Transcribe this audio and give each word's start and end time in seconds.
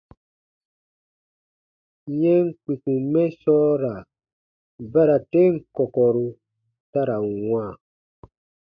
Yɛm 2.21 2.45
kpikum 2.61 3.01
mɛ 3.13 3.23
sɔɔra 3.41 3.93
bara 4.91 5.17
ten 5.31 5.51
kɔkɔru 5.75 6.27
ta 6.91 6.99
ra 7.07 7.17
n 7.33 7.35
wãa. 7.49 7.71